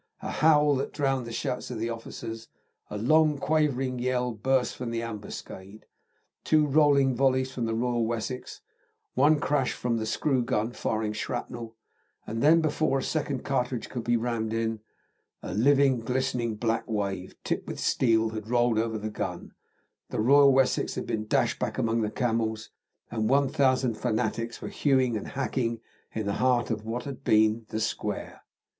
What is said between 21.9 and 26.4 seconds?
the camels, and 1,000 fanatics were hewing and hacking in the